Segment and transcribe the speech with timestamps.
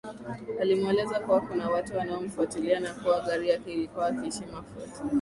[0.61, 5.03] Alimueleza kuwa kuna watu wanamfuatilia na kuwa gari yake ilikuwa ikiisha Mafuta